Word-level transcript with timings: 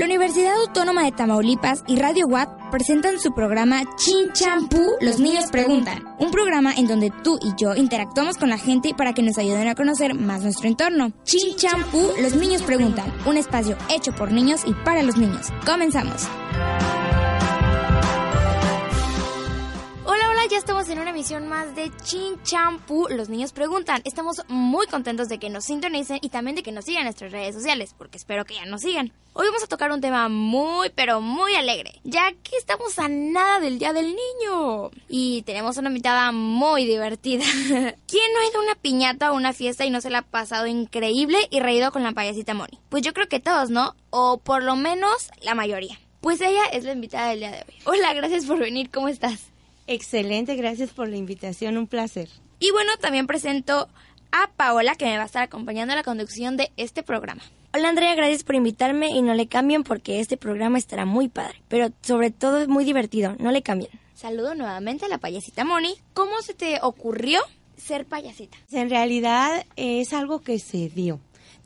La 0.00 0.06
Universidad 0.06 0.54
Autónoma 0.66 1.04
de 1.04 1.12
Tamaulipas 1.12 1.84
y 1.86 1.96
Radio 1.96 2.26
WAP 2.26 2.70
presentan 2.70 3.20
su 3.20 3.34
programa 3.34 3.82
Chin 3.96 4.32
Champú, 4.32 4.96
los 5.02 5.20
niños 5.20 5.50
preguntan. 5.52 6.02
Un 6.18 6.30
programa 6.30 6.72
en 6.72 6.86
donde 6.86 7.12
tú 7.22 7.38
y 7.42 7.52
yo 7.62 7.74
interactuamos 7.74 8.38
con 8.38 8.48
la 8.48 8.56
gente 8.56 8.94
para 8.96 9.12
que 9.12 9.22
nos 9.22 9.36
ayuden 9.36 9.68
a 9.68 9.74
conocer 9.74 10.14
más 10.14 10.42
nuestro 10.42 10.68
entorno. 10.68 11.12
Chin 11.24 11.54
Champú, 11.54 12.12
los 12.18 12.34
niños 12.34 12.62
preguntan. 12.62 13.12
Un 13.26 13.36
espacio 13.36 13.76
hecho 13.90 14.14
por 14.14 14.32
niños 14.32 14.62
y 14.64 14.72
para 14.72 15.02
los 15.02 15.18
niños. 15.18 15.48
Comenzamos. 15.66 16.26
Ya 20.50 20.58
estamos 20.58 20.88
en 20.88 20.98
una 20.98 21.10
emisión 21.10 21.46
más 21.46 21.76
de 21.76 21.92
Chin 22.02 22.42
Champú. 22.42 23.06
Los 23.08 23.28
niños 23.28 23.52
preguntan. 23.52 24.02
Estamos 24.04 24.42
muy 24.48 24.88
contentos 24.88 25.28
de 25.28 25.38
que 25.38 25.48
nos 25.48 25.66
sintonicen 25.66 26.18
y 26.22 26.28
también 26.28 26.56
de 26.56 26.64
que 26.64 26.72
nos 26.72 26.86
sigan 26.86 27.02
en 27.02 27.04
nuestras 27.04 27.30
redes 27.30 27.54
sociales, 27.54 27.94
porque 27.96 28.18
espero 28.18 28.44
que 28.44 28.54
ya 28.54 28.64
nos 28.64 28.80
sigan. 28.80 29.12
Hoy 29.32 29.46
vamos 29.46 29.62
a 29.62 29.68
tocar 29.68 29.92
un 29.92 30.00
tema 30.00 30.28
muy, 30.28 30.90
pero 30.90 31.20
muy 31.20 31.54
alegre, 31.54 32.00
ya 32.02 32.32
que 32.42 32.56
estamos 32.56 32.98
a 32.98 33.06
nada 33.08 33.60
del 33.60 33.78
Día 33.78 33.92
del 33.92 34.06
Niño. 34.06 34.90
Y 35.08 35.42
tenemos 35.42 35.76
una 35.76 35.88
invitada 35.88 36.32
muy 36.32 36.84
divertida. 36.84 37.44
¿Quién 37.68 38.32
no 38.34 38.40
ha 38.40 38.50
ido 38.50 38.58
a 38.58 38.64
una 38.64 38.74
piñata 38.74 39.30
o 39.30 39.36
una 39.36 39.52
fiesta 39.52 39.84
y 39.84 39.90
no 39.90 40.00
se 40.00 40.10
la 40.10 40.18
ha 40.18 40.22
pasado 40.22 40.66
increíble 40.66 41.38
y 41.50 41.60
reído 41.60 41.92
con 41.92 42.02
la 42.02 42.10
payasita 42.10 42.54
Moni? 42.54 42.80
Pues 42.88 43.02
yo 43.02 43.12
creo 43.12 43.28
que 43.28 43.38
todos, 43.38 43.70
¿no? 43.70 43.94
O 44.10 44.38
por 44.38 44.64
lo 44.64 44.74
menos 44.74 45.30
la 45.42 45.54
mayoría. 45.54 46.00
Pues 46.20 46.40
ella 46.40 46.64
es 46.72 46.82
la 46.82 46.92
invitada 46.92 47.28
del 47.28 47.38
día 47.38 47.50
de 47.52 47.58
hoy. 47.68 47.74
Hola, 47.84 48.14
gracias 48.14 48.46
por 48.46 48.58
venir. 48.58 48.90
¿Cómo 48.90 49.06
estás? 49.06 49.49
Excelente, 49.90 50.54
gracias 50.54 50.90
por 50.90 51.08
la 51.08 51.16
invitación, 51.16 51.76
un 51.76 51.88
placer. 51.88 52.28
Y 52.60 52.70
bueno, 52.70 52.92
también 53.00 53.26
presento 53.26 53.88
a 54.30 54.48
Paola 54.56 54.94
que 54.94 55.04
me 55.06 55.16
va 55.16 55.24
a 55.24 55.26
estar 55.26 55.42
acompañando 55.42 55.92
en 55.92 55.96
la 55.96 56.04
conducción 56.04 56.56
de 56.56 56.70
este 56.76 57.02
programa. 57.02 57.42
Hola 57.74 57.88
Andrea, 57.88 58.14
gracias 58.14 58.44
por 58.44 58.54
invitarme 58.54 59.08
y 59.08 59.20
no 59.20 59.34
le 59.34 59.48
cambien 59.48 59.82
porque 59.82 60.20
este 60.20 60.36
programa 60.36 60.78
estará 60.78 61.06
muy 61.06 61.26
padre, 61.26 61.60
pero 61.66 61.90
sobre 62.02 62.30
todo 62.30 62.58
es 62.58 62.68
muy 62.68 62.84
divertido, 62.84 63.34
no 63.40 63.50
le 63.50 63.62
cambien. 63.62 63.90
Saludo 64.14 64.54
nuevamente 64.54 65.06
a 65.06 65.08
la 65.08 65.18
payasita 65.18 65.64
Moni. 65.64 65.96
¿Cómo 66.14 66.40
se 66.40 66.54
te 66.54 66.78
ocurrió 66.80 67.40
ser 67.76 68.06
payasita? 68.06 68.58
En 68.70 68.90
realidad 68.90 69.66
es 69.74 70.12
algo 70.12 70.40
que 70.40 70.60
se 70.60 70.88
dio. 70.88 71.18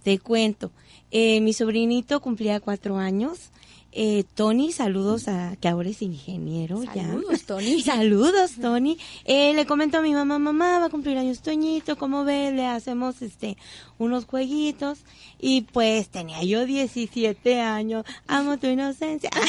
Te 0.02 0.18
cuento, 0.18 0.70
eh, 1.10 1.42
mi 1.42 1.52
sobrinito 1.52 2.22
cumplía 2.22 2.60
cuatro 2.60 2.96
años 2.96 3.50
eh, 3.96 4.24
Tony, 4.34 4.72
saludos 4.72 5.28
a 5.28 5.54
que 5.60 5.68
ahora 5.68 5.88
es 5.88 6.02
ingeniero 6.02 6.82
saludos, 6.82 7.44
Tony. 7.44 7.80
saludos, 7.84 8.52
Tony. 8.60 8.98
Eh, 9.24 9.54
le 9.54 9.66
comento 9.66 9.98
a 9.98 10.02
mi 10.02 10.12
mamá, 10.12 10.40
mamá, 10.40 10.80
va 10.80 10.86
a 10.86 10.90
cumplir 10.90 11.16
años 11.16 11.42
Toñito, 11.42 11.96
¿cómo 11.96 12.24
ve? 12.24 12.50
Le 12.50 12.66
hacemos 12.66 13.22
este 13.22 13.56
unos 13.98 14.24
jueguitos 14.26 15.00
y 15.40 15.62
pues 15.62 16.08
tenía 16.08 16.42
yo 16.42 16.66
17 16.66 17.60
años, 17.60 18.04
amo 18.26 18.58
tu 18.58 18.66
inocencia. 18.66 19.30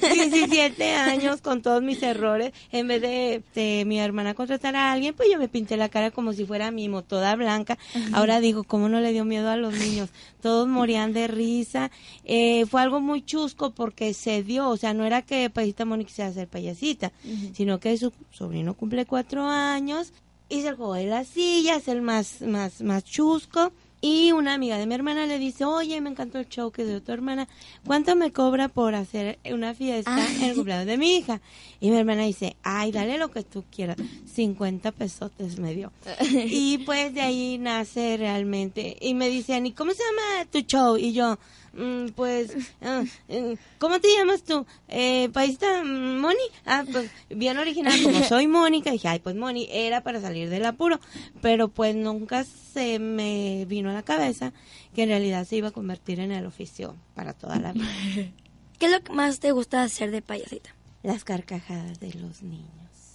17 0.00 0.94
años 0.94 1.40
con 1.40 1.62
todos 1.62 1.82
mis 1.82 2.02
errores, 2.02 2.52
en 2.72 2.88
vez 2.88 3.02
de, 3.02 3.84
mi 3.86 3.98
hermana 3.98 4.34
contratar 4.34 4.76
a 4.76 4.92
alguien, 4.92 5.14
pues 5.14 5.28
yo 5.30 5.38
me 5.38 5.48
pinté 5.48 5.76
la 5.76 5.88
cara 5.88 6.10
como 6.10 6.32
si 6.32 6.44
fuera 6.44 6.70
mimo, 6.70 7.02
toda 7.02 7.36
blanca. 7.36 7.78
Ahora 8.12 8.40
digo, 8.40 8.64
¿cómo 8.64 8.88
no 8.88 9.00
le 9.00 9.12
dio 9.12 9.24
miedo 9.24 9.50
a 9.50 9.56
los 9.56 9.74
niños? 9.74 10.10
Todos 10.40 10.68
morían 10.68 11.12
de 11.12 11.26
risa. 11.26 11.90
Eh, 12.24 12.66
fue 12.66 12.82
algo 12.82 13.00
muy 13.00 13.22
chusco 13.22 13.70
porque 13.70 14.14
se 14.14 14.42
dio, 14.42 14.68
o 14.68 14.76
sea, 14.76 14.94
no 14.94 15.04
era 15.04 15.22
que 15.22 15.50
Payasita 15.50 15.84
Mónica 15.84 16.08
quisiera 16.08 16.32
ser 16.32 16.48
payasita, 16.48 17.12
sino 17.54 17.80
que 17.80 17.96
su 17.96 18.12
sobrino 18.30 18.74
cumple 18.74 19.06
cuatro 19.06 19.46
años 19.46 20.12
y 20.48 20.62
se 20.62 20.72
juego 20.72 20.94
de 20.94 21.06
las 21.06 21.28
sillas, 21.28 21.88
el 21.88 22.02
más, 22.02 22.40
más, 22.42 22.80
más 22.82 23.04
chusco. 23.04 23.72
Y 24.06 24.32
una 24.32 24.52
amiga 24.52 24.76
de 24.76 24.84
mi 24.84 24.94
hermana 24.94 25.24
le 25.24 25.38
dice, 25.38 25.64
oye, 25.64 25.98
me 26.02 26.10
encantó 26.10 26.38
el 26.38 26.46
show 26.46 26.70
que 26.70 26.84
dio 26.84 27.02
tu 27.02 27.10
hermana, 27.10 27.48
¿cuánto 27.86 28.14
me 28.16 28.32
cobra 28.32 28.68
por 28.68 28.94
hacer 28.94 29.38
una 29.50 29.72
fiesta 29.72 30.14
en 30.30 30.42
el 30.42 30.54
cumpleaños 30.56 30.84
de 30.84 30.98
mi 30.98 31.16
hija? 31.16 31.40
Y 31.80 31.88
mi 31.88 31.96
hermana 31.96 32.24
dice, 32.24 32.54
ay, 32.62 32.92
dale 32.92 33.16
lo 33.16 33.30
que 33.30 33.44
tú 33.44 33.64
quieras, 33.74 33.96
50 34.34 34.92
pesotes 34.92 35.58
me 35.58 35.74
dio. 35.74 35.90
y 36.20 36.76
pues 36.84 37.14
de 37.14 37.22
ahí 37.22 37.56
nace 37.56 38.18
realmente, 38.18 38.98
y 39.00 39.14
me 39.14 39.30
dicen, 39.30 39.64
¿y 39.64 39.72
cómo 39.72 39.92
se 39.92 40.02
llama 40.02 40.50
tu 40.50 40.60
show? 40.60 40.98
Y 40.98 41.14
yo, 41.14 41.38
Mm, 41.76 42.10
pues, 42.14 42.52
ah, 42.82 43.02
eh, 43.28 43.56
¿cómo 43.78 44.00
te 44.00 44.08
llamas 44.16 44.44
tú? 44.44 44.64
Eh, 44.88 45.28
¿Paísta 45.32 45.82
Moni? 45.82 46.38
Ah, 46.64 46.84
pues, 46.90 47.10
bien 47.30 47.58
original, 47.58 48.00
como 48.02 48.22
soy 48.22 48.46
Mónica, 48.46 48.92
dije, 48.92 49.08
ay, 49.08 49.18
pues 49.18 49.34
Moni, 49.34 49.66
era 49.70 50.02
para 50.02 50.20
salir 50.20 50.50
del 50.50 50.64
apuro, 50.66 51.00
pero 51.42 51.68
pues 51.68 51.96
nunca 51.96 52.44
se 52.74 52.98
me 52.98 53.64
vino 53.66 53.90
a 53.90 53.94
la 53.94 54.02
cabeza 54.02 54.52
que 54.94 55.04
en 55.04 55.08
realidad 55.08 55.46
se 55.46 55.56
iba 55.56 55.68
a 55.68 55.70
convertir 55.70 56.20
en 56.20 56.32
el 56.32 56.44
oficio 56.44 56.96
para 57.14 57.32
toda 57.32 57.58
la 57.58 57.72
vida. 57.72 57.86
¿Qué 58.78 58.86
es 58.86 58.92
lo 58.92 59.02
que 59.02 59.12
más 59.12 59.40
te 59.40 59.52
gusta 59.52 59.82
hacer 59.82 60.10
de 60.10 60.20
payasita? 60.20 60.74
Las 61.02 61.24
carcajadas 61.24 62.00
de 62.00 62.12
los 62.14 62.42
niños, 62.42 62.66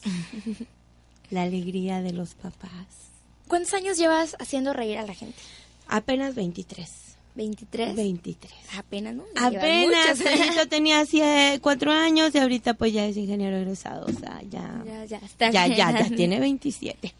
la 1.29 1.43
alegría 1.43 2.01
de 2.01 2.13
los 2.13 2.33
papás. 2.35 3.11
¿Cuántos 3.47 3.73
años 3.73 3.97
llevas 3.97 4.35
haciendo 4.39 4.73
reír 4.73 4.97
a 4.97 5.05
la 5.05 5.13
gente? 5.13 5.37
Apenas 5.87 6.35
23. 6.35 6.89
23. 7.35 7.95
23. 7.95 8.53
Apenas, 8.77 9.15
¿no? 9.15 9.23
Apenas. 9.35 10.19
Yo 10.55 10.67
tenía 10.69 10.99
hace 11.01 11.59
cuatro 11.61 11.91
años 11.91 12.33
y 12.35 12.37
ahorita 12.37 12.73
pues 12.75 12.93
ya 12.93 13.05
es 13.05 13.17
ingeniero 13.17 13.57
egresado. 13.57 14.05
O 14.05 14.11
sea, 14.11 14.41
ya. 14.49 14.83
Ya, 14.85 15.05
ya 15.05 15.17
está. 15.17 15.49
Ya, 15.51 15.67
ya, 15.67 15.91
ya 15.91 16.15
tiene 16.15 16.39
27. 16.39 17.13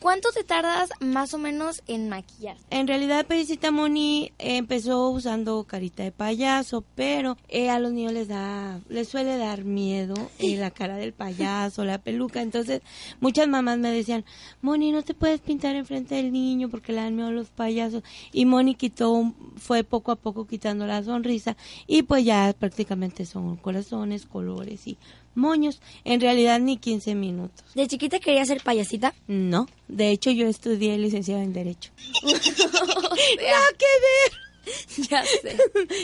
¿Cuánto 0.00 0.28
te 0.30 0.44
tardas 0.44 0.90
más 1.00 1.34
o 1.34 1.38
menos 1.38 1.82
en 1.88 2.08
maquillar? 2.08 2.56
En 2.70 2.86
realidad, 2.86 3.26
Perisita 3.26 3.72
Moni 3.72 4.32
empezó 4.38 5.10
usando 5.10 5.64
carita 5.64 6.04
de 6.04 6.12
payaso, 6.12 6.84
pero 6.94 7.36
eh, 7.48 7.68
a 7.68 7.80
los 7.80 7.92
niños 7.92 8.12
les 8.12 8.28
da, 8.28 8.80
les 8.88 9.08
suele 9.08 9.36
dar 9.36 9.64
miedo 9.64 10.14
eh, 10.38 10.56
la 10.56 10.70
cara 10.70 10.96
del 10.96 11.12
payaso, 11.12 11.84
la 11.84 11.98
peluca. 11.98 12.42
Entonces, 12.42 12.80
muchas 13.18 13.48
mamás 13.48 13.78
me 13.78 13.90
decían, 13.90 14.24
Moni, 14.62 14.92
no 14.92 15.02
te 15.02 15.14
puedes 15.14 15.40
pintar 15.40 15.74
enfrente 15.74 16.14
del 16.14 16.30
niño 16.30 16.68
porque 16.68 16.92
le 16.92 17.00
dan 17.00 17.16
miedo 17.16 17.28
a 17.28 17.32
los 17.32 17.48
payasos. 17.48 18.04
Y 18.32 18.44
Moni 18.44 18.76
quitó, 18.76 19.34
fue 19.56 19.82
poco 19.82 20.12
a 20.12 20.16
poco 20.16 20.46
quitando 20.46 20.86
la 20.86 21.02
sonrisa 21.02 21.56
y 21.88 22.02
pues 22.02 22.24
ya 22.24 22.54
prácticamente 22.56 23.26
son 23.26 23.56
corazones, 23.56 24.26
colores 24.26 24.86
y 24.86 24.96
moños. 25.38 25.80
En 26.04 26.20
realidad 26.20 26.60
ni 26.60 26.76
15 26.76 27.14
minutos. 27.14 27.64
¿De 27.74 27.86
chiquita 27.86 28.20
quería 28.20 28.44
ser 28.44 28.62
payasita? 28.62 29.14
No, 29.26 29.66
de 29.88 30.10
hecho 30.10 30.30
yo 30.30 30.46
estudié 30.46 30.98
licenciada 30.98 31.42
en 31.42 31.54
Derecho. 31.54 31.90
Nada 32.22 33.68
que 33.78 33.86
ver. 34.04 34.48
Ya 35.10 35.24
sé. 35.24 35.56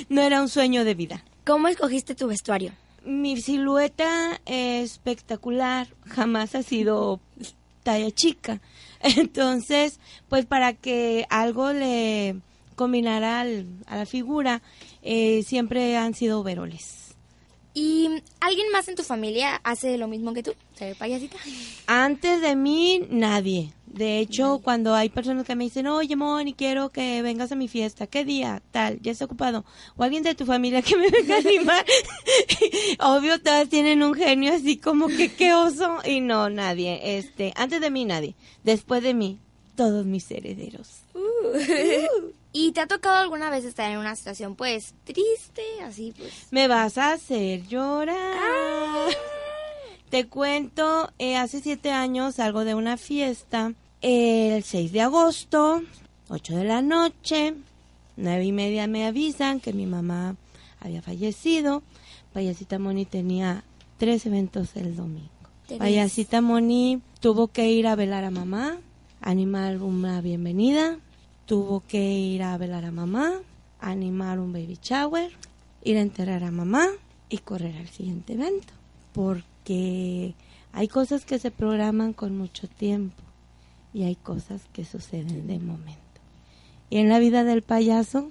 no 0.09 0.23
era 0.23 0.41
un 0.41 0.49
sueño 0.49 0.85
de 0.85 0.95
vida. 0.95 1.23
¿Cómo 1.45 1.69
escogiste 1.69 2.15
tu 2.15 2.29
vestuario? 2.29 2.73
Mi 3.05 3.37
silueta 3.39 4.41
es 4.47 4.93
espectacular, 4.93 5.89
jamás 6.07 6.55
ha 6.55 6.63
sido 6.63 7.21
talla 7.83 8.11
chica. 8.11 8.63
Entonces, 9.01 10.01
pues 10.31 10.47
para 10.47 10.73
que 10.73 11.27
algo 11.29 11.75
le 11.75 12.37
combinara 12.75 13.43
a 13.43 13.97
la 13.97 14.07
figura, 14.07 14.63
eh, 15.03 15.43
siempre 15.47 15.99
han 15.99 16.15
sido 16.15 16.43
veroles. 16.43 17.04
¿Y 17.77 18.09
alguien 18.39 18.71
más 18.71 18.87
en 18.87 18.95
tu 18.95 19.03
familia 19.03 19.61
hace 19.65 19.99
lo 19.99 20.07
mismo 20.07 20.33
que 20.33 20.45
tú? 20.45 20.55
¿Ser 20.77 20.95
payasita? 20.97 21.37
Antes 21.89 22.41
de 22.41 22.55
mí, 22.55 23.05
nadie. 23.11 23.73
De 23.87 24.21
hecho, 24.21 24.61
cuando 24.63 24.95
hay 24.95 25.09
personas 25.09 25.45
que 25.45 25.57
me 25.57 25.65
dicen, 25.65 25.89
oye, 25.89 26.15
Moni, 26.15 26.55
quiero 26.55 26.91
que 26.91 27.21
vengas 27.23 27.51
a 27.51 27.57
mi 27.57 27.67
fiesta, 27.67 28.07
¿qué 28.07 28.25
día? 28.25 28.63
Tal, 28.71 29.01
ya 29.03 29.11
está 29.11 29.25
ocupado. 29.25 29.65
O 29.97 30.05
alguien 30.05 30.23
de 30.23 30.37
tu 30.37 30.47
familia 30.47 30.83
que 30.83 30.97
me 30.97 31.11
venga 31.11 31.35
a 31.35 31.39
animar. 31.39 31.85
Obvio, 33.01 33.41
todas 33.41 33.69
tienen 33.69 34.05
un 34.05 34.15
genio 34.15 34.53
así 34.53 34.77
como 34.77 35.09
que 35.09 35.33
qué 35.33 35.53
oso. 35.53 35.99
Y 36.05 36.21
no, 36.21 36.51
nadie. 36.51 37.19
Este, 37.19 37.53
antes 37.57 37.81
de 37.81 37.91
mí, 37.91 38.05
nadie. 38.05 38.37
Después 38.63 39.03
de 39.03 39.15
mí, 39.15 39.41
todos 39.75 40.07
mis 40.07 40.31
herederos. 40.31 41.01
Uh. 41.13 41.19
Uh. 41.19 42.44
¿Y 42.57 42.71
te 42.71 42.81
ha 42.81 42.87
tocado 42.87 43.17
alguna 43.17 43.51
vez 43.51 43.65
estar 43.65 43.91
en 43.91 43.99
una 43.99 44.15
situación, 44.15 44.55
pues, 44.55 44.95
triste, 45.03 45.63
así, 45.83 46.15
pues? 46.17 46.47
Me 46.53 46.69
vas 46.69 46.97
a 46.99 47.15
hacer 47.15 47.67
llorar. 47.67 48.17
Ah. 48.17 49.07
Te 50.09 50.29
cuento, 50.29 51.11
eh, 51.19 51.37
hace 51.37 51.61
siete 51.61 51.91
años 51.91 52.37
salgo 52.37 52.65
de 52.65 52.77
una 52.77 52.97
fiesta, 52.97 53.73
el 54.03 54.63
6 54.63 54.93
de 54.93 55.01
agosto, 55.01 55.83
8 56.29 56.57
de 56.57 56.63
la 56.63 56.81
noche, 56.81 57.55
nueve 58.17 58.45
y 58.45 58.53
media 58.53 58.87
me 58.87 59.05
avisan 59.05 59.59
que 59.59 59.73
mi 59.73 59.87
mamá 59.87 60.37
había 60.79 61.03
fallecido. 61.03 61.83
Payasita 62.33 62.79
Moni 62.79 63.05
tenía 63.05 63.65
tres 63.99 64.27
eventos 64.27 64.77
el 64.77 64.95
domingo. 64.95 65.29
Payasita 65.77 66.41
Moni 66.41 67.03
tuvo 67.19 67.49
que 67.49 67.73
ir 67.73 67.89
a 67.89 67.97
velar 67.97 68.23
a 68.23 68.31
mamá, 68.31 68.79
animar 69.21 69.83
una 69.83 70.21
bienvenida, 70.21 71.01
tuvo 71.47 71.81
que 71.81 72.01
ir 72.13 72.43
a 72.43 72.57
velar 72.59 72.85
a 72.85 72.91
mamá, 72.91 73.33
animar 73.81 74.39
un 74.39 74.53
baby 74.53 74.79
shower, 74.83 75.31
ir 75.83 75.97
a 75.97 76.01
enterrar 76.01 76.45
a 76.45 76.51
mamá 76.51 76.87
y 77.29 77.39
correr 77.39 77.77
al 77.77 77.89
siguiente 77.89 78.35
evento. 78.35 78.73
Porque 79.13 80.35
hay 80.73 80.89
cosas 80.89 81.25
que 81.25 81.39
se 81.39 81.51
programan 81.51 82.13
con 82.13 82.37
mucho 82.37 82.69
tiempo 82.69 83.23
y 83.93 84.05
hay 84.05 84.17
cosas 84.17 84.63
que 84.73 84.85
suceden 84.85 85.47
de 85.47 85.59
momento. 85.59 86.01
Y 86.91 86.99
en 86.99 87.09
la 87.09 87.19
vida 87.19 87.45
del 87.45 87.63
payaso, 87.63 88.31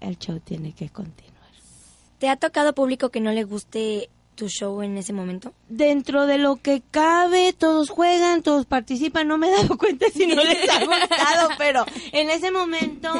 el 0.00 0.18
show 0.18 0.40
tiene 0.40 0.72
que 0.72 0.88
continuar. 0.90 1.38
¿Te 2.18 2.28
ha 2.28 2.36
tocado 2.36 2.74
público 2.74 3.10
que 3.10 3.20
no 3.20 3.32
le 3.32 3.44
guste 3.44 4.10
tu 4.38 4.48
show 4.48 4.80
en 4.82 4.96
ese 4.96 5.12
momento? 5.12 5.52
Dentro 5.68 6.26
de 6.26 6.38
lo 6.38 6.56
que 6.56 6.80
cabe, 6.80 7.52
todos 7.52 7.90
juegan, 7.90 8.42
todos 8.42 8.66
participan. 8.66 9.26
No 9.26 9.36
me 9.36 9.48
he 9.48 9.50
dado 9.50 9.76
cuenta 9.76 10.06
si 10.10 10.26
no 10.26 10.36
les 10.36 10.70
ha 10.70 10.84
gustado, 10.84 11.48
pero 11.58 11.84
en 12.12 12.30
ese 12.30 12.52
momento, 12.52 13.12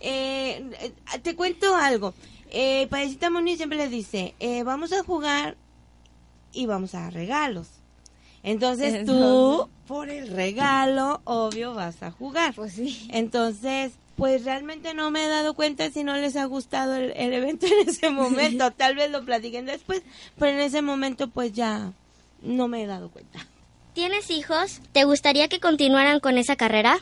eh, 0.00 0.92
te 1.22 1.34
cuento 1.34 1.74
algo. 1.74 2.14
Eh, 2.50 2.86
Payasita 2.88 3.30
Moni 3.30 3.56
siempre 3.56 3.78
les 3.78 3.90
dice, 3.90 4.34
eh, 4.38 4.62
vamos 4.62 4.92
a 4.92 5.02
jugar 5.02 5.56
y 6.52 6.66
vamos 6.66 6.94
a 6.94 7.00
dar 7.00 7.12
regalos. 7.14 7.66
Entonces 8.44 9.04
tú, 9.06 9.68
por 9.88 10.08
el 10.08 10.28
regalo, 10.28 11.20
obvio, 11.24 11.74
vas 11.74 12.00
a 12.04 12.12
jugar. 12.12 12.54
Pues 12.54 12.74
sí. 12.74 13.08
Entonces, 13.10 13.92
pues 14.20 14.44
realmente 14.44 14.92
no 14.92 15.10
me 15.10 15.24
he 15.24 15.28
dado 15.28 15.54
cuenta 15.54 15.90
si 15.90 16.04
no 16.04 16.14
les 16.14 16.36
ha 16.36 16.44
gustado 16.44 16.94
el, 16.94 17.12
el 17.16 17.32
evento 17.32 17.64
en 17.64 17.88
ese 17.88 18.10
momento. 18.10 18.70
Tal 18.70 18.94
vez 18.94 19.10
lo 19.10 19.24
platiquen 19.24 19.64
después, 19.64 20.02
pero 20.38 20.52
en 20.52 20.60
ese 20.60 20.82
momento 20.82 21.30
pues 21.30 21.54
ya 21.54 21.94
no 22.42 22.68
me 22.68 22.82
he 22.82 22.86
dado 22.86 23.08
cuenta. 23.08 23.46
¿Tienes 23.94 24.30
hijos? 24.30 24.82
¿Te 24.92 25.04
gustaría 25.04 25.48
que 25.48 25.58
continuaran 25.58 26.20
con 26.20 26.36
esa 26.36 26.56
carrera? 26.56 26.98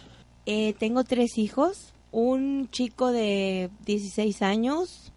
Eh, 0.46 0.76
tengo 0.78 1.02
tres 1.02 1.38
hijos, 1.38 1.92
un 2.12 2.68
chico 2.70 3.10
de 3.10 3.68
16 3.84 4.40
años 4.42 5.10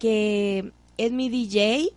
que 0.00 0.72
es 0.96 1.12
mi 1.12 1.28
DJ 1.28 1.92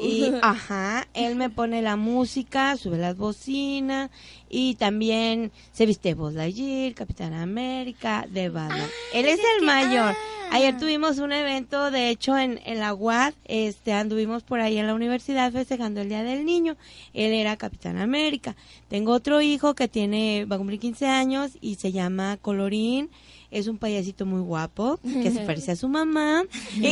y 0.00 0.32
ajá, 0.42 1.06
él 1.14 1.36
me 1.36 1.50
pone 1.50 1.82
la 1.82 1.96
música, 1.96 2.76
sube 2.76 2.98
las 2.98 3.16
bocinas 3.16 4.10
y 4.48 4.74
también 4.74 5.52
se 5.72 5.86
viste 5.86 6.14
Buzz 6.14 6.34
Lightyear, 6.34 6.94
Capitán 6.94 7.34
América, 7.34 8.26
de 8.30 8.48
Batman. 8.48 8.88
él 9.12 9.26
es 9.26 9.40
el 9.58 9.66
mayor. 9.66 10.14
Ayer 10.52 10.76
tuvimos 10.76 11.18
un 11.18 11.30
evento, 11.30 11.92
de 11.92 12.10
hecho, 12.10 12.36
en, 12.36 12.60
en 12.64 12.80
la 12.80 12.92
UAD, 12.92 13.34
este, 13.44 13.92
anduvimos 13.92 14.42
por 14.42 14.60
ahí 14.60 14.78
en 14.78 14.88
la 14.88 14.94
universidad 14.94 15.52
festejando 15.52 16.00
el 16.00 16.08
Día 16.08 16.24
del 16.24 16.44
Niño. 16.44 16.76
Él 17.14 17.32
era 17.32 17.56
Capitán 17.56 17.98
América. 17.98 18.56
Tengo 18.88 19.12
otro 19.12 19.40
hijo 19.42 19.74
que 19.74 19.86
tiene, 19.86 20.46
va 20.46 20.56
a 20.56 20.58
cumplir 20.58 20.80
15 20.80 21.06
años 21.06 21.52
y 21.60 21.76
se 21.76 21.92
llama 21.92 22.36
Colorín. 22.36 23.10
Es 23.52 23.68
un 23.68 23.78
payasito 23.78 24.26
muy 24.26 24.40
guapo, 24.40 24.98
que 25.02 25.30
se 25.30 25.40
parece 25.46 25.70
a 25.70 25.76
su 25.76 25.88
mamá. 25.88 26.42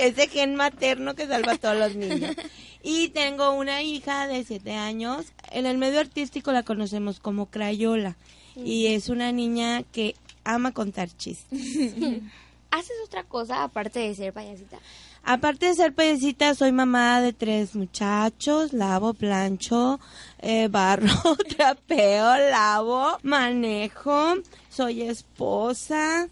Ese 0.00 0.28
gen 0.28 0.56
materno 0.56 1.14
que 1.14 1.26
salva 1.26 1.52
a 1.52 1.58
todos 1.58 1.76
los 1.76 1.94
niños. 1.94 2.34
Y 2.82 3.10
tengo 3.10 3.52
una 3.52 3.82
hija 3.82 4.26
de 4.26 4.42
7 4.42 4.72
años. 4.72 5.26
En 5.50 5.66
el 5.66 5.76
medio 5.76 6.00
artístico 6.00 6.52
la 6.52 6.62
conocemos 6.62 7.20
como 7.20 7.46
Crayola. 7.46 8.16
Y 8.56 8.86
es 8.86 9.10
una 9.10 9.30
niña 9.30 9.82
que 9.82 10.16
ama 10.42 10.72
contar 10.72 11.08
chistes. 11.14 11.60
¿Haces 12.70 12.96
otra 13.04 13.24
cosa 13.24 13.64
aparte 13.64 13.98
de 13.98 14.14
ser 14.14 14.32
payasita? 14.32 14.78
Aparte 15.22 15.66
de 15.66 15.74
ser 15.74 15.92
payasita, 15.92 16.54
soy 16.54 16.72
mamá 16.72 17.20
de 17.20 17.34
tres 17.34 17.74
muchachos, 17.74 18.72
lavo, 18.72 19.12
plancho, 19.12 20.00
eh, 20.38 20.68
barro, 20.68 21.36
trapeo, 21.56 22.38
lavo, 22.50 23.18
manejo, 23.22 24.36
soy 24.70 25.02
esposa. 25.02 26.28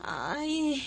Ay, 0.00 0.82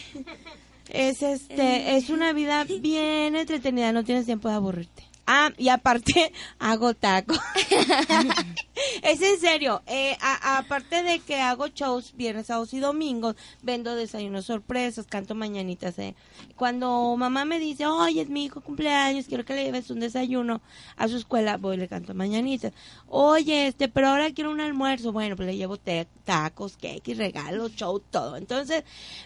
es 0.89 1.21
este, 1.21 1.95
es 1.95 2.09
una 2.09 2.33
vida 2.33 2.63
bien 2.63 3.35
entretenida, 3.35 3.91
no 3.91 4.03
tienes 4.03 4.25
tiempo 4.25 4.49
de 4.49 4.55
aburrirte. 4.55 5.03
Ah, 5.27 5.51
y 5.57 5.69
aparte 5.69 6.31
hago 6.59 6.93
taco. 6.93 7.33
es 9.01 9.21
en 9.21 9.39
serio. 9.39 9.81
Eh, 9.87 10.15
a- 10.21 10.57
aparte 10.59 11.03
de 11.03 11.19
que 11.19 11.39
hago 11.41 11.67
shows 11.67 12.13
viernes, 12.15 12.47
sábados 12.47 12.73
y 12.73 12.79
domingos, 12.79 13.35
vendo 13.61 13.95
desayunos 13.95 14.45
sorpresas, 14.45 15.05
canto 15.07 15.35
mañanitas. 15.35 15.97
Eh. 15.99 16.15
Cuando 16.55 17.15
mamá 17.17 17.45
me 17.45 17.59
dice, 17.59 17.85
oye, 17.87 18.21
es 18.21 18.29
mi 18.29 18.45
hijo 18.45 18.61
cumpleaños, 18.61 19.25
quiero 19.25 19.45
que 19.45 19.55
le 19.55 19.63
lleves 19.63 19.89
un 19.89 19.99
desayuno 19.99 20.61
a 20.97 21.07
su 21.07 21.17
escuela, 21.17 21.57
voy 21.57 21.75
y 21.75 21.79
le 21.79 21.87
canto 21.87 22.13
mañanitas. 22.13 22.73
Oye, 23.07 23.67
este, 23.67 23.87
pero 23.87 24.09
ahora 24.09 24.31
quiero 24.31 24.51
un 24.51 24.61
almuerzo. 24.61 25.11
Bueno, 25.11 25.35
pues 25.35 25.47
le 25.47 25.57
llevo 25.57 25.77
te- 25.77 26.07
tacos, 26.23 26.77
cake, 26.77 27.15
regalos, 27.15 27.75
show, 27.75 27.99
todo. 27.99 28.37
Entonces, 28.37 28.83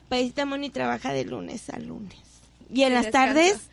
Paisita 0.07 0.46
Moni 0.46 0.69
trabaja 0.69 1.13
de 1.13 1.25
lunes 1.25 1.69
a 1.69 1.80
lunes. 1.80 2.18
Y 2.72 2.84
en 2.84 2.94
las 2.94 3.06
descansa. 3.06 3.34
tardes 3.34 3.69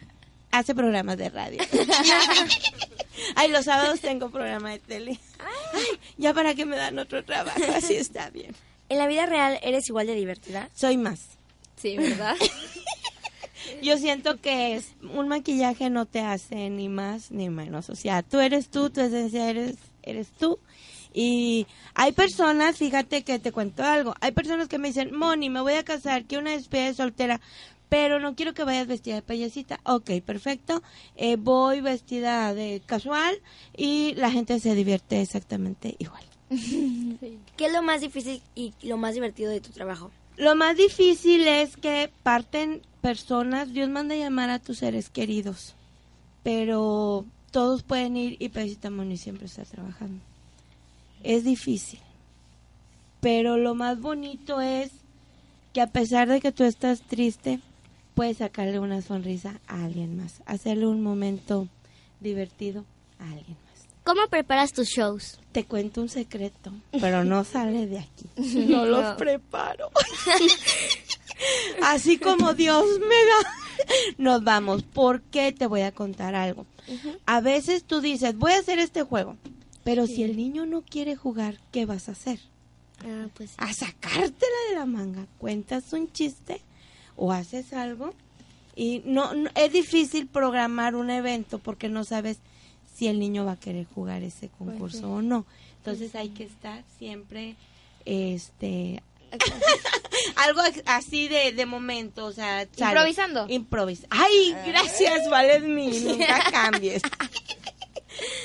hace 0.59 0.75
programas 0.75 1.17
de 1.19 1.29
radio. 1.29 1.63
Ay, 3.35 3.51
los 3.51 3.65
sábados 3.65 4.01
tengo 4.01 4.31
programa 4.31 4.71
de 4.71 4.79
tele. 4.79 5.21
Ay, 5.39 5.85
ya 6.17 6.35
para 6.35 6.55
que 6.55 6.65
me 6.65 6.77
dan 6.77 6.99
otro 6.99 7.25
trabajo, 7.25 7.61
así 7.75 7.95
está 7.95 8.31
bien. 8.31 8.55
¿En 8.89 8.99
la 8.99 9.07
vida 9.07 9.27
real 9.27 9.59
eres 9.63 9.89
igual 9.89 10.07
de 10.07 10.15
divertida? 10.15 10.71
Soy 10.75 10.97
más. 10.97 11.21
Sí, 11.77 11.97
¿verdad? 11.97 12.37
Yo 13.83 13.99
siento 13.99 14.41
que 14.41 14.77
es, 14.77 14.93
un 15.03 15.29
maquillaje 15.29 15.91
no 15.91 16.07
te 16.07 16.21
hace 16.21 16.71
ni 16.71 16.89
más 16.89 17.31
ni 17.31 17.51
menos. 17.51 17.91
O 17.91 17.97
sea, 17.97 18.23
tú 18.23 18.39
eres 18.39 18.69
tú, 18.69 18.91
tu 18.91 19.01
esencia 19.01 19.51
eres, 19.51 19.77
eres 20.03 20.29
tú. 20.39 20.59
Y 21.13 21.67
hay 21.95 22.13
personas, 22.13 22.77
fíjate 22.77 23.23
que 23.23 23.39
te 23.39 23.51
cuento 23.51 23.83
algo, 23.83 24.15
hay 24.21 24.33
personas 24.33 24.69
que 24.69 24.77
me 24.77 24.89
dicen, 24.89 25.17
Moni, 25.17 25.49
me 25.49 25.63
voy 25.63 25.73
a 25.73 25.83
casar, 25.83 26.25
quiero 26.25 26.43
una 26.43 26.51
despedida 26.51 26.89
de 26.89 26.95
soltera, 26.95 27.41
pero 27.89 28.19
no 28.19 28.35
quiero 28.35 28.55
que 28.55 28.65
vayas 28.65 28.87
vestida 28.87 29.17
de 29.17 29.23
payasita. 29.23 29.81
Ok, 29.85 30.11
perfecto. 30.25 30.83
Eh, 31.17 31.37
voy 31.37 31.81
vestida 31.81 32.53
de 32.55 32.83
casual 32.85 33.41
y 33.77 34.15
la 34.15 34.31
gente 34.31 34.59
se 34.61 34.75
divierte 34.75 35.21
exactamente 35.21 35.97
igual. 35.99 36.25
¿Qué 36.51 37.67
es 37.67 37.73
lo 37.73 37.83
más 37.83 38.01
difícil 38.01 38.43
y 38.55 38.73
lo 38.83 38.97
más 38.97 39.15
divertido 39.15 39.51
de 39.51 39.61
tu 39.61 39.71
trabajo? 39.71 40.11
Lo 40.37 40.55
más 40.55 40.77
difícil 40.77 41.47
es 41.47 41.77
que 41.77 42.11
parten 42.23 42.83
personas, 43.01 43.73
Dios 43.73 43.89
manda 43.89 44.15
llamar 44.15 44.51
a 44.51 44.59
tus 44.59 44.79
seres 44.79 45.09
queridos, 45.09 45.75
pero 46.43 47.25
todos 47.53 47.83
pueden 47.83 48.17
ir 48.17 48.37
y 48.39 48.51
Payasita 48.51 48.91
Moni 48.91 49.17
siempre 49.17 49.47
está 49.47 49.65
trabajando. 49.65 50.21
Es 51.23 51.45
difícil, 51.45 52.01
pero 53.21 53.57
lo 53.57 53.75
más 53.75 54.01
bonito 54.01 54.61
es 54.61 54.91
que 55.73 55.81
a 55.81 55.87
pesar 55.87 56.29
de 56.29 56.41
que 56.41 56.53
tú 56.53 56.65
estás 56.65 57.01
triste, 57.01 57.61
puedes 58.17 58.39
sacarle 58.39 58.81
una 58.81 59.03
sonrisa 59.03 59.61
a 59.69 59.85
alguien 59.85 60.17
más, 60.17 60.43
hacerle 60.47 60.87
un 60.87 61.03
momento 61.03 61.69
divertido 62.21 62.87
a 63.21 63.25
alguien 63.25 63.59
más. 63.67 63.87
¿Cómo 64.05 64.27
preparas 64.29 64.73
tus 64.73 64.89
shows? 64.89 65.39
Te 65.53 65.65
cuento 65.65 66.01
un 66.01 66.09
secreto, 66.09 66.73
pero 66.99 67.25
no 67.25 67.45
sale 67.45 67.87
de 67.87 67.99
aquí. 67.99 68.25
No 68.69 68.87
los 68.87 69.17
preparo. 69.17 69.91
Así 71.83 72.17
como 72.17 72.55
Dios 72.55 72.85
me 73.01 73.07
da. 73.07 73.53
Nos 74.17 74.43
vamos. 74.43 74.83
¿Por 74.83 75.21
qué? 75.21 75.53
Te 75.53 75.67
voy 75.67 75.83
a 75.83 75.93
contar 75.93 76.35
algo. 76.35 76.65
A 77.27 77.43
veces 77.43 77.85
tú 77.85 78.01
dices, 78.01 78.35
voy 78.39 78.53
a 78.53 78.61
hacer 78.61 78.79
este 78.79 79.03
juego. 79.03 79.37
Pero 79.85 80.07
si 80.07 80.23
el 80.23 80.39
niño 80.39 80.65
no 80.65 80.81
quiere 80.81 81.17
jugar, 81.17 81.59
¿qué 81.71 81.85
vas 81.85 82.09
a 82.09 82.13
hacer? 82.13 82.41
Ah, 83.05 83.27
pues 83.35 83.53
A 83.59 83.75
sacártela 83.75 84.57
de 84.71 84.75
la 84.77 84.87
manga. 84.87 85.27
Cuentas 85.39 85.93
un 85.93 86.11
chiste 86.11 86.63
o 87.17 87.33
haces 87.33 87.73
algo. 87.73 88.15
Y 88.75 89.03
no, 89.05 89.33
no- 89.35 89.51
es 89.55 89.73
difícil 89.73 90.27
programar 90.27 90.95
un 90.97 91.11
evento 91.11 91.59
porque 91.59 91.89
no 91.89 92.05
sabes 92.05 92.39
si 92.95 93.09
el 93.09 93.19
niño 93.19 93.45
va 93.45 93.53
a 93.53 93.57
querer 93.61 93.87
jugar 93.95 94.23
ese 94.23 94.49
concurso 94.49 95.11
o 95.11 95.23
no. 95.23 95.47
Entonces 95.79 96.15
hay 96.15 96.31
que 96.31 96.45
estar 96.45 96.83
siempre 96.99 97.57
este 98.05 99.03
algo 100.37 100.61
así 100.87 101.29
de, 101.29 101.53
de 101.53 101.67
momento, 101.67 102.27
o 102.27 102.33
sea, 102.33 102.67
sale. 102.77 102.93
Improvisando. 102.93 103.47
Improvisa. 103.49 104.07
Ay, 104.11 104.55
gracias, 104.67 105.29
vales 105.31 105.63
mí, 105.63 106.01
nunca 106.05 106.43
cambies. 106.51 107.03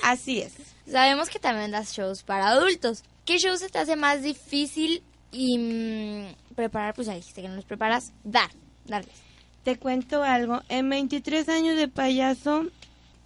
Así 0.03 0.39
es. 0.41 0.53
Sabemos 0.89 1.29
que 1.29 1.39
también 1.39 1.71
das 1.71 1.93
shows 1.95 2.23
para 2.23 2.49
adultos. 2.49 3.03
¿Qué 3.25 3.37
show 3.37 3.55
se 3.57 3.69
te 3.69 3.79
hace 3.79 3.95
más 3.95 4.23
difícil 4.23 5.03
y 5.31 5.57
mm, 5.57 6.55
preparar? 6.55 6.93
Pues 6.93 7.07
ya 7.07 7.15
dijiste 7.15 7.41
que 7.41 7.49
no 7.49 7.55
los 7.55 7.65
preparas. 7.65 8.13
Dar, 8.23 8.49
darles. 8.85 9.15
Te 9.63 9.77
cuento 9.77 10.23
algo. 10.23 10.61
En 10.69 10.89
23 10.89 11.47
años 11.49 11.75
de 11.77 11.87
payaso 11.87 12.65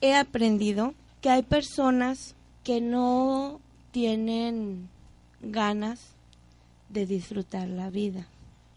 he 0.01 0.15
aprendido 0.15 0.93
que 1.21 1.29
hay 1.29 1.43
personas 1.43 2.35
que 2.63 2.81
no 2.81 3.59
tienen 3.91 4.89
ganas 5.41 6.15
de 6.89 7.05
disfrutar 7.05 7.67
la 7.67 7.89
vida. 7.89 8.27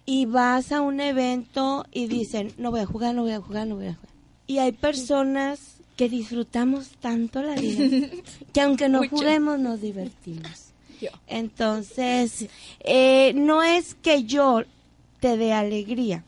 Y 0.07 0.27
vas 0.27 0.73
a 0.73 0.81
un 0.81 1.01
evento 1.01 1.85
y 1.93 2.07
dicen, 2.07 2.53
no 2.57 2.71
voy 2.71 2.81
a 2.81 2.87
jugar, 2.87 3.15
no 3.15 3.23
voy 3.23 3.33
a 3.33 3.41
jugar, 3.41 3.67
no 3.67 3.77
voy 3.77 3.87
a 3.89 3.95
jugar. 3.95 4.15
Y 4.47 4.59
hay 4.59 4.73
personas 4.73 5.77
que 5.97 6.09
disfrutamos 6.09 6.91
tanto 7.01 7.43
la 7.43 7.55
vida 7.55 8.09
que 8.53 8.61
aunque 8.61 8.89
no 8.89 9.07
juguemos 9.09 9.59
nos 9.59 9.81
divertimos. 9.81 10.68
Entonces, 11.27 12.49
eh, 12.81 13.33
no 13.35 13.63
es 13.63 13.95
que 13.95 14.25
yo 14.25 14.63
te 15.21 15.37
dé 15.37 15.53
alegría, 15.53 16.25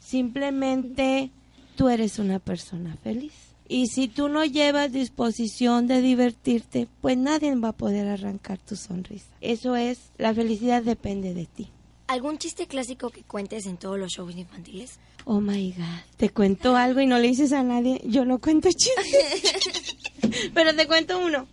simplemente 0.00 1.30
tú 1.76 1.88
eres 1.88 2.18
una 2.18 2.38
persona 2.38 2.96
feliz. 3.02 3.32
Y 3.68 3.88
si 3.88 4.06
tú 4.06 4.28
no 4.28 4.44
llevas 4.44 4.92
disposición 4.92 5.88
de 5.88 6.00
divertirte, 6.00 6.86
pues 7.00 7.16
nadie 7.16 7.54
va 7.56 7.70
a 7.70 7.72
poder 7.72 8.06
arrancar 8.06 8.58
tu 8.58 8.76
sonrisa. 8.76 9.26
Eso 9.40 9.74
es, 9.74 9.98
la 10.18 10.32
felicidad 10.32 10.82
depende 10.82 11.34
de 11.34 11.46
ti. 11.46 11.68
¿Algún 12.06 12.38
chiste 12.38 12.68
clásico 12.68 13.10
que 13.10 13.22
cuentes 13.22 13.66
en 13.66 13.76
todos 13.76 13.98
los 13.98 14.12
shows 14.12 14.36
infantiles? 14.36 15.00
Oh 15.24 15.40
my 15.40 15.72
God. 15.72 15.84
Te 16.16 16.30
cuento 16.30 16.76
algo 16.76 17.00
y 17.00 17.06
no 17.06 17.18
le 17.18 17.26
dices 17.26 17.52
a 17.52 17.64
nadie. 17.64 18.00
Yo 18.04 18.24
no 18.24 18.38
cuento 18.38 18.68
chistes. 18.68 19.90
Pero 20.54 20.74
te 20.76 20.86
cuento 20.86 21.18
uno. 21.18 21.48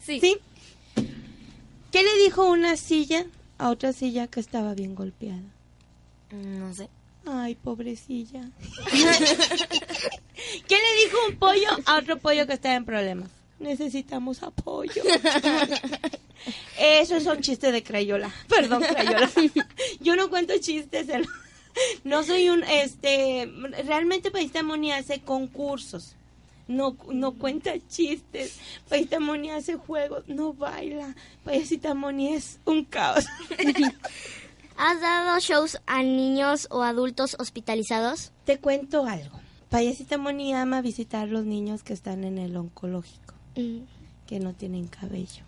Sí. 0.00 0.20
¿Sí? 0.20 0.36
¿Qué 1.94 2.02
le 2.02 2.24
dijo 2.24 2.50
una 2.50 2.76
silla 2.76 3.24
a 3.56 3.70
otra 3.70 3.92
silla 3.92 4.26
que 4.26 4.40
estaba 4.40 4.74
bien 4.74 4.96
golpeada? 4.96 5.44
No 6.32 6.74
sé. 6.74 6.88
Ay, 7.24 7.54
pobrecilla. 7.54 8.40
¿Qué 8.90 10.74
le 10.74 11.04
dijo 11.04 11.18
un 11.28 11.36
pollo 11.36 11.68
a 11.86 11.98
otro 11.98 12.18
pollo 12.18 12.48
que 12.48 12.54
estaba 12.54 12.74
en 12.74 12.84
problemas? 12.84 13.30
Necesitamos 13.60 14.42
apoyo. 14.42 15.04
Esos 16.80 17.22
son 17.22 17.40
chistes 17.40 17.72
de 17.72 17.84
Crayola. 17.84 18.34
Perdón, 18.48 18.82
Crayola. 18.82 19.30
Yo 20.00 20.16
no 20.16 20.28
cuento 20.30 20.54
chistes. 20.58 21.06
No 22.02 22.24
soy 22.24 22.48
un, 22.48 22.64
este, 22.64 23.48
realmente 23.86 24.32
Paisita 24.32 24.64
Moni 24.64 24.90
hace 24.90 25.20
concursos. 25.20 26.16
No, 26.66 26.96
no 27.12 27.32
cuenta 27.34 27.72
chistes. 27.88 28.58
Paisita 28.88 29.20
Moni 29.20 29.50
hace 29.50 29.76
juegos. 29.76 30.26
No 30.28 30.54
baila. 30.54 31.14
Paisita 31.44 31.94
Moni 31.94 32.34
es 32.34 32.60
un 32.64 32.84
caos. 32.84 33.26
¿Has 34.76 35.00
dado 35.00 35.38
shows 35.38 35.78
a 35.86 36.02
niños 36.02 36.66
o 36.70 36.82
adultos 36.82 37.36
hospitalizados? 37.38 38.32
Te 38.44 38.58
cuento 38.58 39.06
algo. 39.06 39.38
Payasita 39.70 40.18
Moni 40.18 40.52
ama 40.54 40.80
visitar 40.82 41.28
los 41.28 41.44
niños 41.44 41.82
que 41.82 41.92
están 41.92 42.24
en 42.24 42.38
el 42.38 42.56
oncológico, 42.56 43.34
que 43.54 44.40
no 44.40 44.52
tienen 44.52 44.86
cabello. 44.86 45.42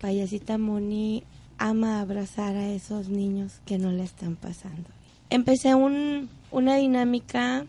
Payasita 0.00 0.58
Moni 0.58 1.22
ama 1.58 2.00
abrazar 2.00 2.56
a 2.56 2.68
esos 2.70 3.08
niños 3.08 3.60
que 3.66 3.78
no 3.78 3.90
le 3.90 4.04
están 4.04 4.36
pasando. 4.36 4.88
Empecé 5.30 5.74
un, 5.74 6.28
una 6.50 6.76
dinámica 6.76 7.66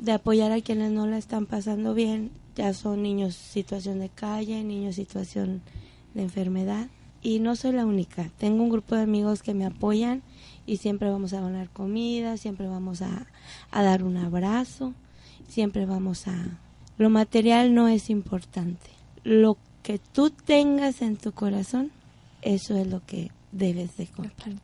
de 0.00 0.12
apoyar 0.12 0.50
a 0.50 0.60
quienes 0.60 0.90
no 0.90 1.06
la 1.06 1.18
están 1.18 1.46
pasando 1.46 1.94
bien. 1.94 2.30
Ya 2.56 2.72
son 2.74 3.02
niños 3.02 3.34
situación 3.34 4.00
de 4.00 4.08
calle, 4.08 4.64
niños 4.64 4.96
situación 4.96 5.62
de 6.14 6.22
enfermedad. 6.22 6.88
Y 7.22 7.38
no 7.38 7.54
soy 7.54 7.72
la 7.72 7.84
única. 7.84 8.30
Tengo 8.38 8.62
un 8.62 8.70
grupo 8.70 8.96
de 8.96 9.02
amigos 9.02 9.42
que 9.42 9.54
me 9.54 9.66
apoyan 9.66 10.22
y 10.66 10.78
siempre 10.78 11.10
vamos 11.10 11.32
a 11.34 11.40
donar 11.40 11.68
comida, 11.68 12.36
siempre 12.38 12.66
vamos 12.66 13.02
a, 13.02 13.26
a 13.70 13.82
dar 13.82 14.02
un 14.02 14.16
abrazo, 14.16 14.94
siempre 15.48 15.84
vamos 15.84 16.26
a... 16.26 16.58
Lo 16.96 17.10
material 17.10 17.74
no 17.74 17.88
es 17.88 18.08
importante. 18.08 18.90
Lo 19.22 19.58
que 19.82 19.98
tú 19.98 20.30
tengas 20.30 21.02
en 21.02 21.16
tu 21.16 21.32
corazón, 21.32 21.90
eso 22.40 22.76
es 22.76 22.86
lo 22.86 23.04
que 23.04 23.30
debes 23.52 23.96
de 23.96 24.06
compartir. 24.06 24.58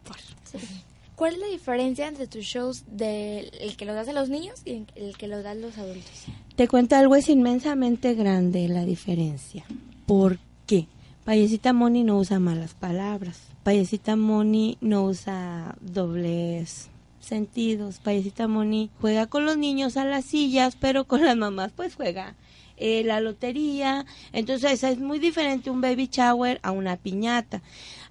¿Cuál 1.16 1.32
es 1.32 1.40
la 1.40 1.46
diferencia 1.46 2.06
entre 2.08 2.26
tus 2.26 2.44
shows 2.44 2.84
del 2.86 3.50
el 3.58 3.76
que 3.78 3.86
los 3.86 3.94
das 3.94 4.08
a 4.08 4.12
los 4.12 4.28
niños 4.28 4.60
y 4.66 4.84
el 4.96 5.16
que 5.16 5.28
los 5.28 5.42
das 5.42 5.52
a 5.52 5.60
los 5.60 5.78
adultos? 5.78 6.26
Te 6.56 6.68
cuento 6.68 6.94
algo, 6.94 7.16
es 7.16 7.30
inmensamente 7.30 8.14
grande 8.14 8.68
la 8.68 8.84
diferencia. 8.84 9.64
¿Por 10.04 10.38
qué? 10.66 10.88
Payasita 11.24 11.72
Moni 11.72 12.04
no 12.04 12.18
usa 12.18 12.38
malas 12.38 12.74
palabras. 12.74 13.40
Payasita 13.62 14.14
Moni 14.14 14.76
no 14.82 15.04
usa 15.04 15.76
dobles 15.80 16.90
sentidos. 17.20 17.98
Payasita 17.98 18.46
Moni 18.46 18.90
juega 19.00 19.26
con 19.26 19.46
los 19.46 19.56
niños 19.56 19.96
a 19.96 20.04
las 20.04 20.26
sillas, 20.26 20.76
pero 20.78 21.04
con 21.04 21.24
las 21.24 21.36
mamás 21.36 21.72
pues 21.74 21.94
juega 21.94 22.34
eh, 22.76 23.02
la 23.04 23.20
lotería. 23.20 24.06
Entonces 24.32 24.82
es 24.82 24.98
muy 24.98 25.18
diferente 25.18 25.70
un 25.70 25.80
baby 25.80 26.08
shower 26.10 26.60
a 26.62 26.70
una 26.70 26.96
piñata. 26.96 27.62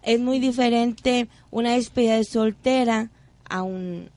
Es 0.03 0.19
muy 0.19 0.39
diferente 0.39 1.27
una 1.51 1.73
despedida 1.73 2.17
de 2.17 2.23
soltera 2.23 3.09
a 3.49 3.63
un 3.63 4.09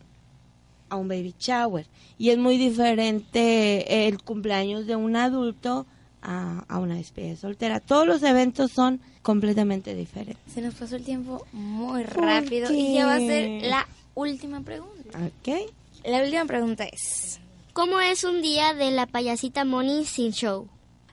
a 0.91 0.97
un 0.97 1.07
baby 1.09 1.35
shower 1.39 1.87
y 2.17 2.31
es 2.31 2.39
muy 2.39 2.57
diferente 2.57 4.09
el 4.09 4.23
cumpleaños 4.23 4.87
de 4.87 4.97
un 4.97 5.17
adulto 5.17 5.87
a, 6.23 6.65
a 6.67 6.79
una 6.79 6.95
despedida 6.97 7.31
de 7.31 7.37
soltera. 7.37 7.81
Todos 7.81 8.07
los 8.07 8.23
eventos 8.23 8.73
son 8.73 9.01
completamente 9.23 9.95
diferentes. 9.95 10.39
Se 10.53 10.63
nos 10.63 10.75
pasó 10.75 10.97
el 10.97 11.05
tiempo 11.05 11.47
muy 11.53 12.05
rápido 12.05 12.73
y 12.73 12.95
ya 12.95 13.07
va 13.07 13.17
a 13.17 13.19
ser 13.19 13.63
la 13.63 13.87
última 14.15 14.63
pregunta. 14.63 15.19
¿Ok? 15.19 15.71
La 16.05 16.23
última 16.23 16.47
pregunta 16.47 16.85
es... 16.85 17.41
¿Cómo 17.79 18.01
es 18.01 18.25
un 18.25 18.43
día 18.43 18.75
de 18.75 18.91
la 18.91 19.07
payasita 19.07 19.65
Moni 19.65 20.05
sin 20.05 20.33
show? 20.33 20.67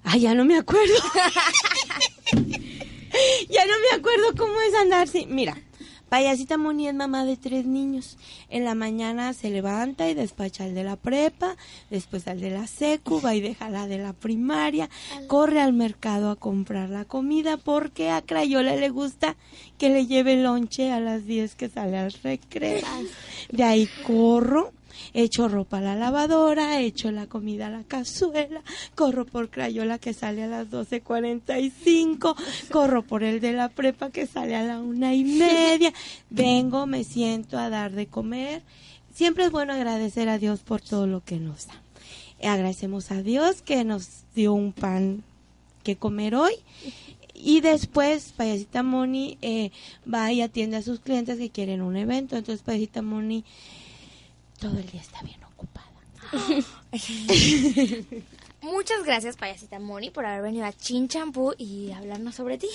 Ay, 0.03 0.21
ya 0.21 0.33
no 0.33 0.45
me 0.45 0.57
acuerdo. 0.57 0.95
ya 2.33 3.65
no 3.67 3.73
me 3.81 3.95
acuerdo 3.95 4.33
cómo 4.35 4.59
es 4.61 4.73
andar 4.73 5.07
sin... 5.07 5.35
Mira, 5.35 5.55
Payasita 6.09 6.57
Moni 6.57 6.87
es 6.87 6.95
mamá 6.95 7.23
de 7.23 7.37
tres 7.37 7.65
niños. 7.65 8.17
En 8.49 8.63
la 8.63 8.73
mañana 8.73 9.33
se 9.33 9.49
levanta 9.49 10.09
y 10.09 10.13
despacha 10.15 10.63
al 10.63 10.73
de 10.73 10.83
la 10.83 10.95
prepa, 10.95 11.55
después 11.89 12.27
al 12.27 12.39
de 12.39 12.49
la 12.49 12.65
secu, 12.65 13.21
va 13.21 13.35
y 13.35 13.41
deja 13.41 13.69
la 13.69 13.85
de 13.85 13.97
la 13.97 14.13
primaria, 14.13 14.89
corre 15.27 15.61
al 15.61 15.73
mercado 15.73 16.31
a 16.31 16.35
comprar 16.35 16.89
la 16.89 17.05
comida 17.05 17.57
porque 17.57 18.09
a 18.09 18.21
Crayola 18.21 18.75
le 18.75 18.89
gusta 18.89 19.35
que 19.77 19.89
le 19.89 20.07
lleve 20.07 20.35
lonche 20.41 20.91
a 20.91 20.99
las 20.99 21.25
10 21.25 21.53
que 21.55 21.69
sale 21.69 21.97
al 21.97 22.11
recreo. 22.11 22.81
De 23.51 23.63
ahí 23.63 23.89
corro, 24.05 24.71
echo 25.13 25.47
ropa 25.47 25.77
a 25.77 25.81
la 25.81 25.95
lavadora, 25.95 26.81
echo 26.81 27.11
la 27.11 27.27
comida 27.27 27.67
a 27.67 27.69
la 27.69 27.83
cazuela, 27.83 28.61
corro 28.95 29.25
por 29.25 29.49
Crayola 29.49 29.99
que 29.99 30.13
sale 30.13 30.43
a 30.43 30.47
las 30.47 30.69
12.45, 30.69 32.35
corro 32.71 33.03
por 33.03 33.23
el 33.23 33.39
de 33.39 33.53
la 33.53 33.69
prepa 33.69 34.09
que 34.09 34.27
sale 34.27 34.55
a 34.55 34.63
la 34.63 34.79
una 34.79 35.13
y 35.13 35.23
media, 35.23 35.93
vengo, 36.29 36.85
me 36.85 37.03
siento 37.03 37.57
a 37.57 37.69
dar 37.69 37.91
de 37.91 38.07
comer. 38.07 38.61
Siempre 39.13 39.45
es 39.45 39.51
bueno 39.51 39.73
agradecer 39.73 40.27
a 40.27 40.37
Dios 40.37 40.59
por 40.59 40.81
todo 40.81 41.07
lo 41.07 41.23
que 41.23 41.37
nos 41.37 41.67
da. 41.67 41.81
Agradecemos 42.43 43.11
a 43.11 43.21
Dios 43.21 43.61
que 43.61 43.83
nos 43.85 44.23
dio 44.35 44.53
un 44.53 44.73
pan 44.73 45.23
que 45.83 45.95
comer 45.95 46.35
hoy. 46.35 46.55
Y 47.33 47.61
después, 47.61 48.33
Payasita 48.35 48.83
Moni 48.83 49.37
eh, 49.41 49.71
va 50.11 50.31
y 50.31 50.41
atiende 50.41 50.77
a 50.77 50.81
sus 50.81 50.99
clientes 50.99 51.37
que 51.37 51.49
quieren 51.49 51.81
un 51.81 51.95
evento. 51.95 52.35
Entonces, 52.37 52.63
Payasita 52.63 53.01
Moni 53.01 53.43
todo 54.59 54.77
el 54.79 54.85
día 54.89 55.01
está 55.01 55.21
bien 55.21 55.39
ocupada. 55.43 55.85
Muchas 58.61 59.03
gracias, 59.05 59.37
payasita 59.37 59.77
Moni, 59.79 60.09
por 60.09 60.25
haber 60.25 60.41
venido 60.41 60.65
a 60.65 60.73
Chin 60.73 61.07
Champú 61.07 61.53
y 61.57 61.91
hablarnos 61.91 62.33
sobre 62.35 62.57
ti. 62.57 62.67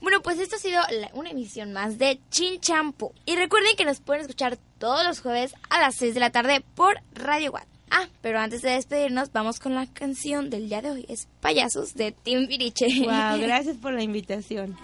Bueno, 0.00 0.22
pues 0.22 0.38
esto 0.38 0.54
ha 0.54 0.58
sido 0.60 0.80
la- 0.90 1.10
una 1.14 1.30
emisión 1.30 1.72
más 1.72 1.98
de 1.98 2.20
Chin 2.30 2.60
Champú. 2.60 3.12
Y 3.24 3.34
recuerden 3.34 3.74
que 3.76 3.84
nos 3.84 3.98
pueden 4.00 4.22
escuchar 4.22 4.56
todos 4.78 5.04
los 5.04 5.20
jueves 5.20 5.52
a 5.68 5.80
las 5.80 5.96
6 5.96 6.14
de 6.14 6.20
la 6.20 6.30
tarde 6.30 6.62
por 6.76 7.00
Radio 7.12 7.50
Watt. 7.50 7.66
Ah, 7.90 8.06
pero 8.20 8.38
antes 8.38 8.62
de 8.62 8.70
despedirnos, 8.70 9.32
vamos 9.32 9.58
con 9.58 9.74
la 9.74 9.86
canción 9.86 10.48
del 10.50 10.68
día 10.68 10.82
de 10.82 10.90
hoy. 10.90 11.06
Es 11.08 11.26
Payasos 11.40 11.94
de 11.94 12.12
Tim 12.12 12.46
Viriche. 12.46 12.86
Wow, 13.00 13.38
gracias 13.40 13.76
por 13.78 13.92
la 13.94 14.02
invitación. 14.02 14.76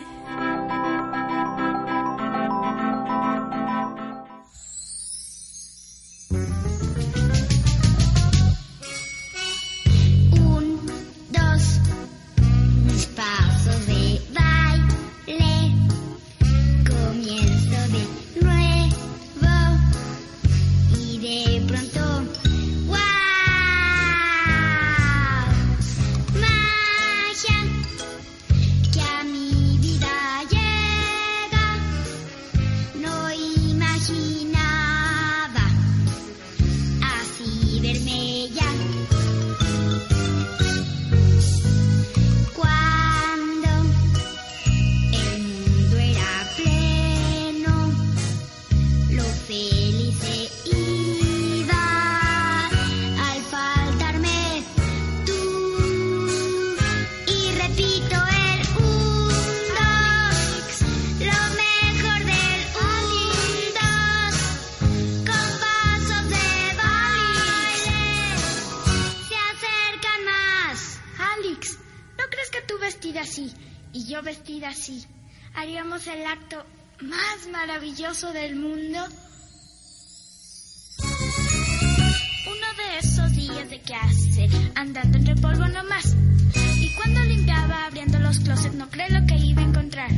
Y 74.02 74.06
yo 74.06 74.23
vestida 74.23 74.68
así 74.68 75.04
haríamos 75.54 76.06
el 76.06 76.25
acto 76.26 76.64
más 77.02 77.49
maravilloso 77.52 78.32
del 78.32 78.56
mundo? 78.56 78.99
Uno 82.47 82.68
de 82.76 82.99
esos 82.99 83.32
días 83.32 83.71
de 83.71 83.80
hace, 83.94 84.49
andando 84.75 85.18
entre 85.18 85.37
polvo 85.37 85.66
nomás. 85.68 86.16
Y 86.80 86.88
cuando 86.94 87.21
limpiaba 87.23 87.87
abriendo 87.87 88.18
los 88.18 88.38
closets, 88.40 88.75
no 88.75 88.88
creo 88.90 89.09
lo 89.21 89.26
que 89.26 89.37
iba 89.37 89.62
a 89.62 89.66
encontrar. 89.66 90.11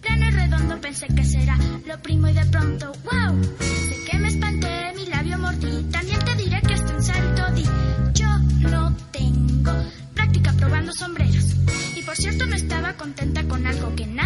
Plano 0.00 0.28
y 0.28 0.30
redondo 0.30 0.80
pensé 0.80 1.06
que 1.08 1.24
será 1.24 1.56
lo 1.86 2.00
primo 2.02 2.28
y 2.28 2.34
de 2.34 2.44
pronto, 2.46 2.92
wow. 3.04 3.36
De 3.58 4.04
que 4.10 4.18
me 4.18 4.28
espanté, 4.28 4.92
mi 4.96 5.06
labio 5.06 5.38
mordí. 5.38 5.82
También 5.90 6.18
te 6.20 6.34
diré 6.36 6.60
que 6.62 6.74
hasta 6.74 6.94
un 6.94 7.02
salto 7.02 7.52
di. 7.52 7.64
Yo 8.14 8.28
no 8.70 8.94
tengo 9.10 9.72
práctica 10.14 10.52
probando 10.52 10.92
sombreros. 10.92 11.56
Por 12.12 12.20
cierto 12.20 12.44
no 12.44 12.54
estaba 12.54 12.92
contenta 12.92 13.42
con 13.44 13.66
algo 13.66 13.96
que 13.96 14.04
nada 14.04 14.21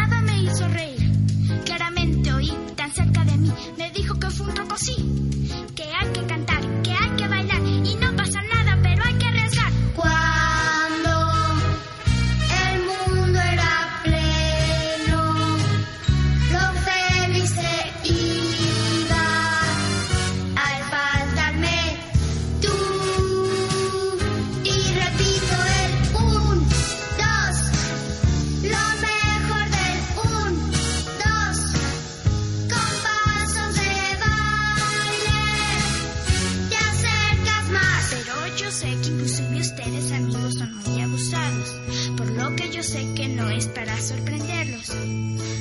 sé 38.77 38.89
que 39.01 39.09
inclusive 39.09 39.59
ustedes 39.59 40.13
amigos 40.13 40.55
son 40.55 40.71
muy 40.85 41.01
abusados, 41.01 41.81
por 42.15 42.31
lo 42.31 42.55
que 42.57 42.71
yo 42.71 42.83
sé 42.83 43.07
que 43.15 43.27
no 43.29 43.49
es 43.49 43.69
para 43.69 43.97
sorprenderlos. 43.99 44.93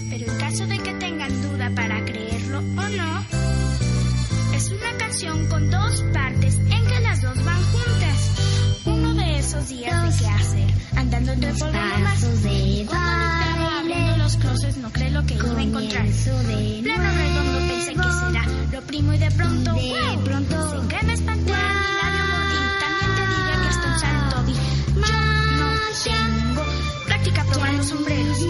Pero 0.09 0.29
en 0.29 0.37
caso 0.37 0.67
de 0.67 0.77
que 0.79 0.93
tengan 0.95 1.41
duda 1.41 1.71
para 1.73 2.03
creerlo 2.03 2.59
o 2.59 2.61
no, 2.61 3.25
es 4.53 4.69
una 4.69 4.97
canción 4.97 5.47
con 5.47 5.71
dos 5.71 6.03
partes 6.13 6.34
sombreros. 27.85 28.44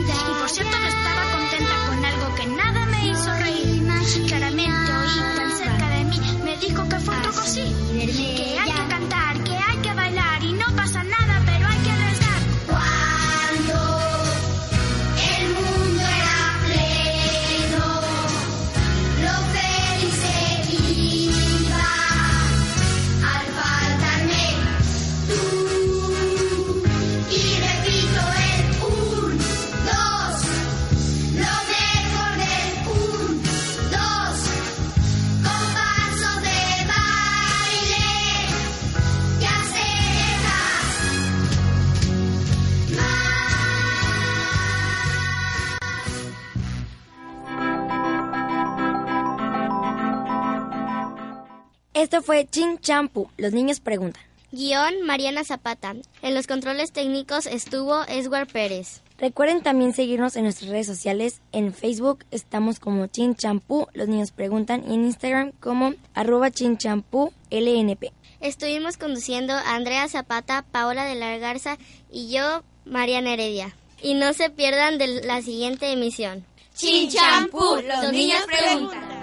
Esto 52.15 52.27
fue 52.27 52.47
Chin 52.49 52.79
Champu. 52.79 53.29
Los 53.35 53.51
niños 53.51 53.81
preguntan. 53.81 54.23
Guión 54.53 55.01
Mariana 55.01 55.43
Zapata. 55.43 55.95
En 56.21 56.33
los 56.33 56.47
controles 56.47 56.93
técnicos 56.93 57.45
estuvo 57.45 58.05
Edward 58.07 58.47
Pérez. 58.47 59.01
Recuerden 59.17 59.61
también 59.61 59.91
seguirnos 59.91 60.37
en 60.37 60.43
nuestras 60.43 60.71
redes 60.71 60.87
sociales. 60.87 61.41
En 61.51 61.73
Facebook 61.73 62.23
estamos 62.31 62.79
como 62.79 63.07
Chin 63.07 63.35
Champú, 63.35 63.87
los 63.93 64.07
niños 64.07 64.31
preguntan, 64.31 64.89
y 64.89 64.93
en 64.93 65.03
Instagram 65.03 65.51
como 65.59 65.93
arroba 66.13 66.51
Chin 66.51 66.77
Champú 66.77 67.33
LNP. 67.51 68.13
Estuvimos 68.39 68.95
conduciendo 68.95 69.51
a 69.51 69.75
Andrea 69.75 70.07
Zapata, 70.07 70.63
Paola 70.71 71.03
de 71.03 71.15
la 71.15 71.37
Garza 71.37 71.77
y 72.09 72.29
yo, 72.29 72.63
Mariana 72.85 73.33
Heredia. 73.33 73.75
Y 74.01 74.13
no 74.13 74.31
se 74.31 74.49
pierdan 74.49 74.97
de 74.99 75.21
la 75.25 75.41
siguiente 75.41 75.91
emisión. 75.91 76.45
Chin 76.75 77.09
Champú, 77.09 77.81
los 77.85 78.13
niños 78.13 78.41
preguntan. 78.45 79.14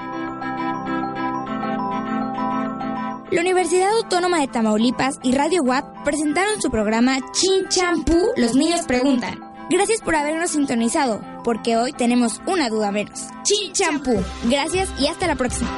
La 3.32 3.40
Universidad 3.40 3.88
Autónoma 3.96 4.40
de 4.40 4.46
Tamaulipas 4.46 5.18
y 5.22 5.32
Radio 5.32 5.62
WAP 5.62 6.04
presentaron 6.04 6.60
su 6.60 6.70
programa 6.70 7.16
Chin 7.32 7.66
Champú, 7.70 8.28
los 8.36 8.54
niños 8.54 8.82
preguntan. 8.82 9.40
Gracias 9.70 10.02
por 10.02 10.14
habernos 10.14 10.50
sintonizado, 10.50 11.22
porque 11.42 11.78
hoy 11.78 11.94
tenemos 11.94 12.42
una 12.46 12.68
duda 12.68 12.92
menos. 12.92 13.28
Chin 13.42 13.72
Champú. 13.72 14.22
Gracias 14.50 14.90
y 15.00 15.06
hasta 15.06 15.26
la 15.26 15.36
próxima. 15.36 15.70